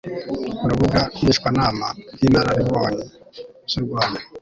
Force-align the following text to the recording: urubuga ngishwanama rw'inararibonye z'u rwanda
urubuga 0.63 0.99
ngishwanama 1.21 1.87
rw'inararibonye 2.13 3.03
z'u 3.71 3.81
rwanda 3.85 4.19